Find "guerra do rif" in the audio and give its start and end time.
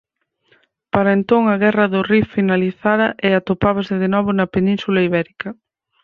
1.63-2.27